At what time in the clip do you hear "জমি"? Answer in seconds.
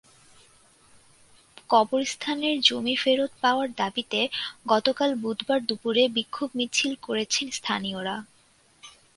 2.67-2.95